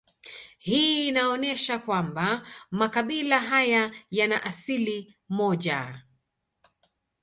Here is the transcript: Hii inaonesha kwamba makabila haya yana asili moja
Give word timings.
Hii 0.57 1.07
inaonesha 1.07 1.79
kwamba 1.79 2.47
makabila 2.71 3.39
haya 3.39 3.91
yana 4.11 4.43
asili 4.43 5.17
moja 5.29 6.03